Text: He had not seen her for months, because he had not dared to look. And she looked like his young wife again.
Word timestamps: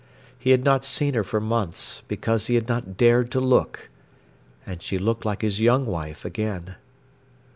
He 0.39 0.49
had 0.49 0.63
not 0.63 0.83
seen 0.83 1.13
her 1.13 1.23
for 1.23 1.39
months, 1.39 2.01
because 2.07 2.47
he 2.47 2.55
had 2.55 2.67
not 2.67 2.97
dared 2.97 3.29
to 3.33 3.39
look. 3.39 3.87
And 4.65 4.81
she 4.81 4.97
looked 4.97 5.25
like 5.25 5.43
his 5.43 5.61
young 5.61 5.85
wife 5.85 6.25
again. 6.25 6.73